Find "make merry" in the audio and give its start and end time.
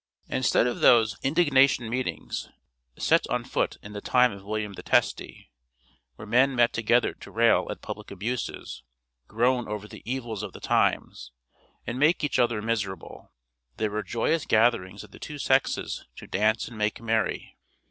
16.79-17.55